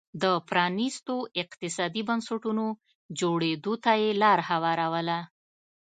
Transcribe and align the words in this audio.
د 0.21 0.23
پرانیستو 0.49 1.15
اقتصادي 1.41 2.01
بنسټونو 2.09 2.65
جوړېدو 3.19 3.73
ته 3.83 3.91
یې 4.01 4.09
لار 4.21 4.39
هواروله 4.49 5.17